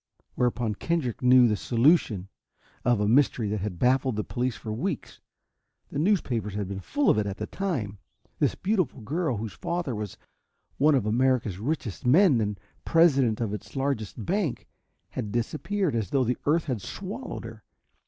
Whereupon 0.33 0.73
Kendrick 0.73 1.21
knew 1.21 1.47
the 1.47 1.55
solution 1.55 2.27
of 2.83 2.99
a 2.99 3.07
mystery 3.07 3.49
that 3.49 3.59
had 3.59 3.77
baffled 3.77 4.15
the 4.15 4.23
police 4.23 4.55
for 4.55 4.73
weeks. 4.73 5.21
The 5.91 5.99
newspapers 5.99 6.55
had 6.55 6.67
been 6.67 6.79
full 6.79 7.11
of 7.11 7.19
it 7.19 7.27
at 7.27 7.37
the 7.37 7.45
time. 7.45 7.99
This 8.39 8.55
beautiful 8.55 9.01
girl, 9.01 9.37
whose 9.37 9.53
father 9.53 9.93
was 9.93 10.17
one 10.79 10.95
of 10.95 11.05
America's 11.05 11.59
richest 11.59 12.03
men 12.03 12.41
and 12.41 12.59
president 12.83 13.39
of 13.39 13.53
its 13.53 13.75
largest 13.75 14.25
bank, 14.25 14.67
had 15.11 15.31
disappeared 15.31 15.93
as 15.95 16.09
though 16.09 16.23
the 16.23 16.37
earth 16.47 16.65
had 16.65 16.81
swallowed 16.81 17.43
her. 17.45 17.63